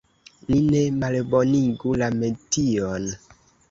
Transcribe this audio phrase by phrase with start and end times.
[0.47, 3.11] Ni ne malbonigu la metion!